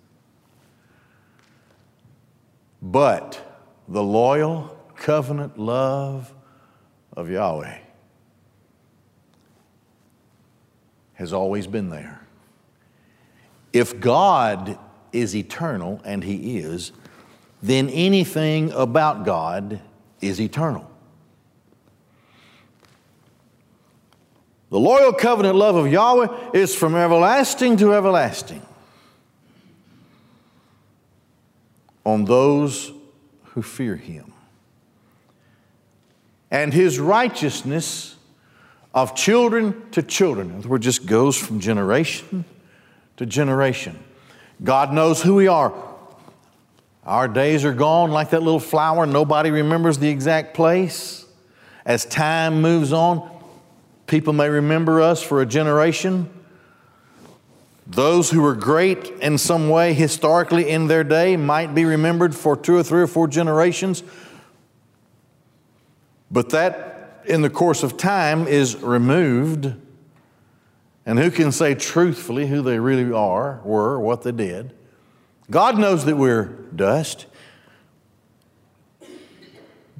But 2.84 3.40
the 3.88 4.02
loyal 4.02 4.76
covenant 4.94 5.58
love 5.58 6.34
of 7.16 7.30
Yahweh 7.30 7.78
has 11.14 11.32
always 11.32 11.66
been 11.66 11.88
there. 11.88 12.20
If 13.72 13.98
God 14.00 14.78
is 15.14 15.34
eternal, 15.34 16.02
and 16.04 16.22
He 16.22 16.58
is, 16.58 16.92
then 17.62 17.88
anything 17.88 18.70
about 18.72 19.24
God 19.24 19.80
is 20.20 20.38
eternal. 20.38 20.90
The 24.68 24.78
loyal 24.78 25.14
covenant 25.14 25.56
love 25.56 25.76
of 25.76 25.90
Yahweh 25.90 26.50
is 26.52 26.74
from 26.74 26.96
everlasting 26.96 27.78
to 27.78 27.94
everlasting 27.94 28.60
on 32.04 32.24
those 32.24 32.92
who 33.44 33.62
fear 33.62 33.96
Him. 33.96 34.32
And 36.50 36.72
His 36.72 36.98
righteousness 37.00 38.16
of 38.94 39.14
children 39.14 39.90
to 39.90 40.02
children. 40.02 40.50
In 40.50 40.58
other 40.58 40.68
words, 40.68 40.84
just 40.84 41.06
goes 41.06 41.36
from 41.36 41.60
generation 41.60 42.44
to 43.16 43.26
generation. 43.26 43.98
God 44.62 44.92
knows 44.92 45.22
who 45.22 45.34
we 45.34 45.48
are. 45.48 45.74
Our 47.04 47.28
days 47.28 47.64
are 47.64 47.74
gone 47.74 48.10
like 48.12 48.30
that 48.30 48.42
little 48.42 48.60
flower, 48.60 49.04
nobody 49.04 49.50
remembers 49.50 49.98
the 49.98 50.08
exact 50.08 50.54
place. 50.54 51.26
As 51.84 52.06
time 52.06 52.62
moves 52.62 52.92
on, 52.92 53.30
people 54.06 54.32
may 54.32 54.48
remember 54.48 55.02
us 55.02 55.22
for 55.22 55.42
a 55.42 55.46
generation. 55.46 56.30
Those 57.86 58.30
who 58.30 58.40
were 58.40 58.54
great 58.54 59.10
in 59.20 59.36
some 59.36 59.68
way 59.68 59.92
historically 59.92 60.70
in 60.70 60.86
their 60.86 61.04
day 61.04 61.36
might 61.36 61.74
be 61.74 61.84
remembered 61.84 62.34
for 62.34 62.56
two 62.56 62.76
or 62.76 62.82
three 62.82 63.02
or 63.02 63.06
four 63.06 63.28
generations. 63.28 64.02
But 66.30 66.50
that, 66.50 67.22
in 67.26 67.42
the 67.42 67.50
course 67.50 67.82
of 67.82 67.96
time, 67.96 68.48
is 68.48 68.76
removed. 68.76 69.74
And 71.06 71.18
who 71.18 71.30
can 71.30 71.52
say 71.52 71.74
truthfully 71.74 72.46
who 72.46 72.62
they 72.62 72.78
really 72.78 73.12
are, 73.12 73.60
were, 73.64 73.92
or 73.92 74.00
what 74.00 74.22
they 74.22 74.32
did? 74.32 74.72
God 75.50 75.78
knows 75.78 76.06
that 76.06 76.16
we're 76.16 76.44
dust. 76.74 77.26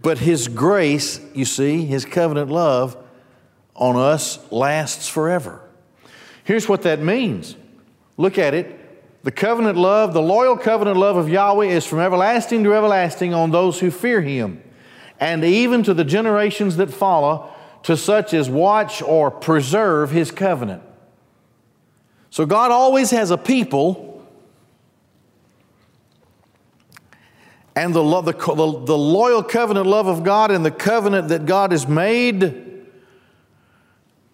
But 0.01 0.19
His 0.19 0.49
grace, 0.49 1.21
you 1.35 1.45
see, 1.45 1.85
His 1.85 2.07
covenant 2.07 2.51
love 2.51 2.97
on 3.75 3.97
us 3.97 4.39
lasts 4.51 5.07
forever. 5.07 5.61
Here's 6.45 6.69
what 6.69 6.83
that 6.83 7.01
means 7.01 7.57
look 8.17 8.39
at 8.39 8.55
it. 8.55 8.81
The 9.25 9.31
covenant 9.31 9.79
love, 9.79 10.13
the 10.13 10.23
loyal 10.23 10.57
covenant 10.57 10.99
love 10.99 11.17
of 11.17 11.29
Yahweh 11.29 11.67
is 11.67 11.87
from 11.87 12.01
everlasting 12.01 12.63
to 12.65 12.75
everlasting 12.75 13.33
on 13.33 13.51
those 13.51 13.81
who 13.81 13.91
fear 13.91 14.21
Him, 14.21 14.63
and 15.19 15.43
even 15.45 15.83
to 15.85 15.95
the 15.95 16.05
generations 16.05 16.77
that 16.77 16.93
follow, 16.93 17.51
to 17.85 17.97
such 17.97 18.35
as 18.35 18.51
watch 18.51 19.01
or 19.01 19.31
preserve 19.31 20.11
His 20.11 20.31
covenant. 20.31 20.83
So 22.31 22.45
God 22.45 22.71
always 22.71 23.11
has 23.13 23.31
a 23.31 23.39
people 23.39 24.15
and 27.77 27.95
the, 27.95 28.03
love, 28.03 28.25
the, 28.25 28.33
the, 28.33 28.85
the 28.85 28.99
loyal 28.99 29.43
covenant 29.43 29.87
love 29.87 30.07
of 30.07 30.23
God 30.23 30.51
and 30.51 30.65
the 30.65 30.71
covenant 30.71 31.29
that 31.29 31.47
God 31.47 31.73
has 31.73 31.89
made 31.89 32.87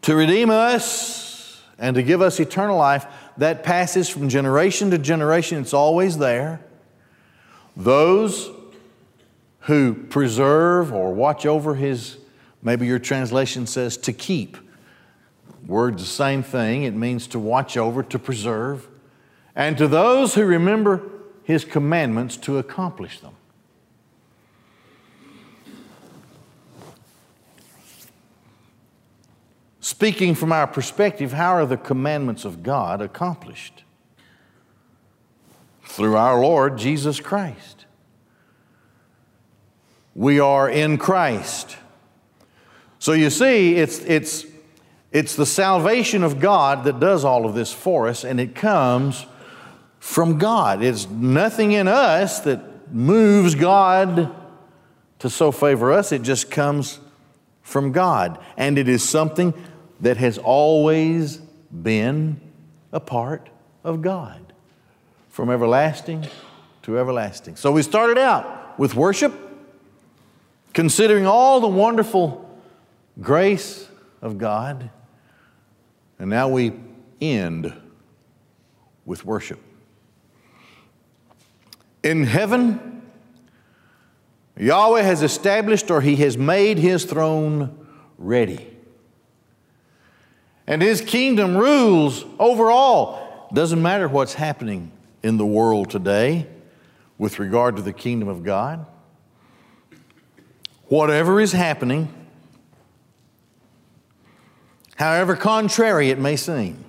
to 0.02 0.14
redeem 0.14 0.50
us 0.50 1.62
and 1.78 1.94
to 1.94 2.02
give 2.02 2.20
us 2.20 2.38
eternal 2.38 2.76
life, 2.76 3.06
that 3.36 3.62
passes 3.62 4.08
from 4.08 4.28
generation 4.28 4.90
to 4.90 4.98
generation. 4.98 5.60
It's 5.60 5.74
always 5.74 6.18
there. 6.18 6.60
Those 7.76 8.50
who 9.60 9.94
preserve 9.94 10.92
or 10.92 11.12
watch 11.12 11.46
over 11.46 11.74
His, 11.74 12.18
maybe 12.62 12.86
your 12.86 12.98
translation 12.98 13.66
says 13.66 13.96
to 13.98 14.12
keep. 14.12 14.56
Word's 15.66 16.02
the 16.02 16.08
same 16.08 16.42
thing. 16.42 16.84
It 16.84 16.94
means 16.94 17.26
to 17.28 17.38
watch 17.38 17.76
over, 17.76 18.02
to 18.02 18.18
preserve. 18.18 18.88
And 19.54 19.76
to 19.78 19.86
those 19.86 20.34
who 20.34 20.44
remember 20.44 21.02
his 21.42 21.64
commandments 21.64 22.36
to 22.38 22.58
accomplish 22.58 23.20
them. 23.20 23.34
Speaking 29.80 30.34
from 30.34 30.52
our 30.52 30.66
perspective, 30.66 31.32
how 31.32 31.54
are 31.54 31.66
the 31.66 31.78
commandments 31.78 32.44
of 32.44 32.62
God 32.62 33.00
accomplished? 33.00 33.82
Through 35.84 36.16
our 36.16 36.40
Lord 36.40 36.76
Jesus 36.76 37.18
Christ. 37.18 37.86
We 40.14 40.38
are 40.38 40.68
in 40.68 40.98
Christ. 40.98 41.78
So 42.98 43.12
you 43.12 43.30
see, 43.30 43.76
it's, 43.76 44.00
it's, 44.00 44.44
it's 45.12 45.34
the 45.34 45.46
salvation 45.46 46.22
of 46.22 46.38
God 46.38 46.84
that 46.84 47.00
does 47.00 47.24
all 47.24 47.46
of 47.46 47.54
this 47.54 47.72
for 47.72 48.06
us, 48.06 48.22
and 48.22 48.38
it 48.38 48.54
comes 48.54 49.24
from 49.98 50.38
God. 50.38 50.82
It's 50.82 51.08
nothing 51.08 51.72
in 51.72 51.88
us 51.88 52.40
that 52.40 52.92
moves 52.92 53.54
God 53.54 54.34
to 55.20 55.30
so 55.30 55.52
favor 55.52 55.92
us, 55.92 56.12
it 56.12 56.22
just 56.22 56.50
comes 56.50 56.98
from 57.62 57.92
God. 57.92 58.38
And 58.56 58.78
it 58.78 58.88
is 58.88 59.06
something 59.08 59.54
that 60.00 60.16
has 60.16 60.38
always 60.38 61.36
been 61.36 62.40
a 62.92 63.00
part 63.00 63.48
of 63.84 64.02
God 64.02 64.52
from 65.28 65.50
everlasting 65.50 66.26
to 66.82 66.98
everlasting. 66.98 67.56
So 67.56 67.72
we 67.72 67.82
started 67.82 68.18
out 68.18 68.78
with 68.78 68.94
worship, 68.94 69.32
considering 70.72 71.26
all 71.26 71.60
the 71.60 71.68
wonderful 71.68 72.48
grace 73.20 73.88
of 74.22 74.38
God, 74.38 74.90
and 76.18 76.30
now 76.30 76.48
we 76.48 76.72
end 77.20 77.72
with 79.04 79.24
worship. 79.24 79.58
In 82.02 82.24
heaven, 82.24 82.99
Yahweh 84.60 85.00
has 85.00 85.22
established 85.22 85.90
or 85.90 86.02
He 86.02 86.16
has 86.16 86.36
made 86.36 86.78
His 86.78 87.04
throne 87.04 87.86
ready. 88.18 88.66
And 90.66 90.82
His 90.82 91.00
kingdom 91.00 91.56
rules 91.56 92.26
over 92.38 92.70
all. 92.70 93.48
Doesn't 93.54 93.80
matter 93.80 94.06
what's 94.06 94.34
happening 94.34 94.92
in 95.22 95.38
the 95.38 95.46
world 95.46 95.88
today 95.88 96.46
with 97.16 97.38
regard 97.38 97.76
to 97.76 97.82
the 97.82 97.92
kingdom 97.92 98.28
of 98.28 98.44
God. 98.44 98.84
Whatever 100.84 101.40
is 101.40 101.52
happening, 101.52 102.12
however 104.96 105.36
contrary 105.36 106.10
it 106.10 106.18
may 106.18 106.36
seem, 106.36 106.84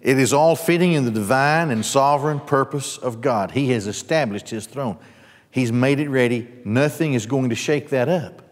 It 0.00 0.18
is 0.18 0.32
all 0.32 0.54
fitting 0.54 0.92
in 0.92 1.04
the 1.04 1.10
divine 1.10 1.70
and 1.70 1.84
sovereign 1.84 2.40
purpose 2.40 2.98
of 2.98 3.20
God. 3.20 3.50
He 3.52 3.70
has 3.72 3.86
established 3.86 4.48
His 4.50 4.66
throne, 4.66 4.98
He's 5.50 5.72
made 5.72 5.98
it 5.98 6.08
ready. 6.08 6.48
Nothing 6.64 7.14
is 7.14 7.26
going 7.26 7.50
to 7.50 7.56
shake 7.56 7.88
that 7.90 8.08
up. 8.08 8.42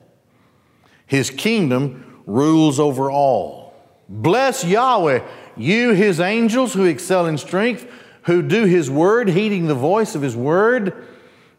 His 1.07 1.31
kingdom 1.31 2.23
rules 2.27 2.81
over 2.81 3.11
all. 3.11 3.75
Bless 4.09 4.65
Yahweh, 4.65 5.21
you, 5.57 5.93
His 5.93 6.21
angels 6.21 6.75
who 6.75 6.85
excel 6.85 7.27
in 7.27 7.39
strength, 7.39 7.87
who 8.23 8.43
do 8.43 8.65
His 8.65 8.91
word, 8.91 9.29
heeding 9.29 9.67
the 9.67 9.75
voice 9.75 10.15
of 10.15 10.23
His 10.23 10.35
word. 10.35 11.07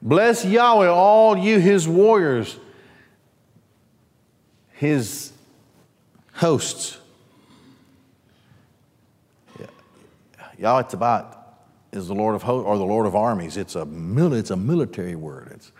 Bless 0.02 0.44
Yahweh, 0.44 0.88
all 0.88 1.38
you, 1.38 1.60
His 1.60 1.88
warriors, 1.88 2.58
His 4.74 5.32
hosts 6.34 6.97
Yahweh 10.58 10.84
Tzavat 10.84 11.38
is 11.92 12.08
the 12.08 12.16
Lord 12.16 12.36
of 12.36 12.44
hosts 12.44 12.68
or 12.68 12.78
the 12.78 12.86
Lord 12.86 13.06
of 13.06 13.16
armies. 13.16 13.58
It's 13.58 13.76
a, 13.76 13.86
mil- 13.86 14.34
it's 14.34 14.52
a 14.52 14.56
military 14.56 15.16
word. 15.16 15.50
It's, 15.54 15.72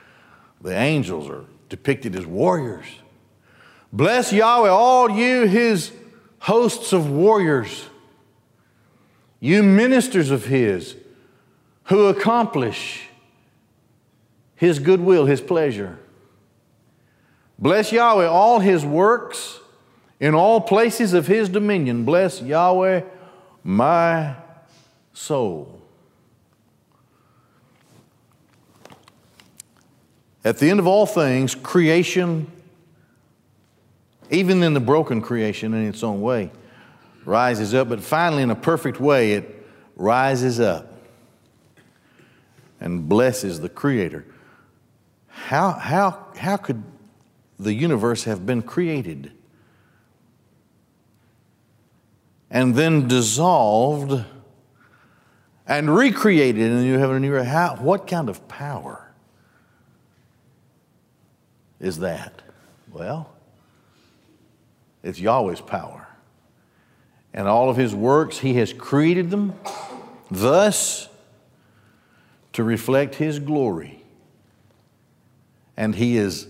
the 0.62 0.76
angels 0.76 1.30
are 1.30 1.46
depicted 1.70 2.16
as 2.16 2.26
warriors. 2.26 2.86
Bless 3.92 4.34
Yahweh, 4.34 4.70
all 4.70 5.10
you, 5.10 5.48
his 5.48 5.92
hosts 6.40 6.94
of 6.94 7.10
warriors, 7.10 7.88
you 9.40 9.64
ministers 9.64 10.32
of 10.32 10.46
his 10.46 10.96
who 11.86 12.08
accomplish 12.08 13.08
his 14.56 14.80
goodwill, 14.80 15.26
his 15.26 15.40
pleasure. 15.40 16.00
Bless 17.60 17.92
Yahweh, 17.92 18.28
all 18.28 18.60
his 18.60 18.86
works 18.86 19.60
in 20.20 20.34
all 20.34 20.60
places 20.60 21.14
of 21.14 21.28
his 21.28 21.48
dominion. 21.50 22.04
Bless 22.04 22.42
Yahweh, 22.42 23.04
my 23.64 24.36
soul. 25.18 25.82
At 30.46 30.60
the 30.60 30.70
end 30.70 30.80
of 30.80 30.88
all 30.88 31.06
things, 31.06 31.56
creation, 31.56 32.50
even 34.30 34.64
in 34.64 34.74
the 34.74 34.80
broken 34.80 35.22
creation 35.22 35.74
in 35.74 35.88
its 35.88 36.04
own 36.04 36.22
way, 36.22 36.52
rises 37.26 37.74
up, 37.74 37.90
but 37.90 38.02
finally, 38.02 38.44
in 38.44 38.52
a 38.52 38.56
perfect 38.56 39.02
way, 39.02 39.34
it 39.34 39.68
rises 39.96 40.60
up 40.60 40.94
and 42.80 43.10
blesses 43.10 43.60
the 43.60 43.70
Creator. 43.70 44.24
How, 45.28 45.72
how, 45.72 46.28
how 46.38 46.58
could 46.58 46.84
the 47.60 47.74
universe 47.74 48.24
have 48.26 48.46
been 48.46 48.62
created 48.62 49.32
and 52.50 52.76
then 52.76 53.08
dissolved? 53.08 54.24
And 55.68 55.94
recreated 55.94 56.62
in 56.62 56.78
the 56.78 56.84
new 56.84 56.98
heaven 56.98 57.18
and 57.18 57.26
new 57.26 57.34
earth. 57.34 57.48
How, 57.48 57.76
what 57.76 58.08
kind 58.08 58.30
of 58.30 58.48
power 58.48 59.12
is 61.80 62.00
that? 62.00 62.42
Well, 62.92 63.30
it's 65.04 65.20
Yahweh's 65.20 65.62
power. 65.62 66.08
And 67.34 67.48
all 67.48 67.70
of 67.70 67.78
his 67.78 67.94
works, 67.94 68.40
he 68.40 68.56
has 68.56 68.74
created 68.74 69.30
them 69.30 69.54
thus 70.32 71.10
to 72.54 72.64
reflect 72.64 73.16
his 73.16 73.40
glory. 73.40 74.04
And 75.76 75.94
he 75.94 76.18
is 76.18 76.48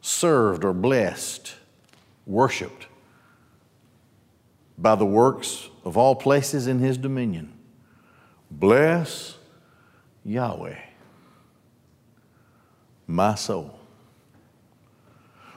served 0.00 0.64
or 0.64 0.72
blessed, 0.72 1.54
worshiped 2.26 2.86
by 4.76 4.94
the 4.94 5.06
works 5.06 5.68
of 5.84 5.96
all 5.96 6.16
places 6.16 6.66
in 6.66 6.80
his 6.80 6.98
dominion. 6.98 7.55
Bless 8.50 9.36
Yahweh, 10.24 10.76
my 13.06 13.34
soul. 13.34 13.78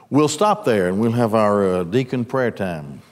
We'll 0.08 0.28
stop 0.28 0.64
there 0.64 0.88
and 0.88 1.00
we'll 1.00 1.12
have 1.12 1.34
our 1.34 1.68
uh, 1.68 1.84
deacon 1.84 2.24
prayer 2.24 2.50
time. 2.50 3.02